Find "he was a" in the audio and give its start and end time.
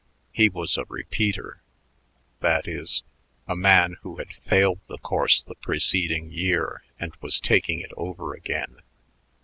0.31-0.85